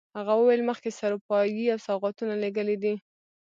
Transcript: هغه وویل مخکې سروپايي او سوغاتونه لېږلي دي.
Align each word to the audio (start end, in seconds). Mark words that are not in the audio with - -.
هغه 0.17 0.33
وویل 0.35 0.61
مخکې 0.69 0.91
سروپايي 0.99 1.65
او 1.73 1.79
سوغاتونه 1.87 2.33
لېږلي 2.43 2.77
دي. 2.83 2.93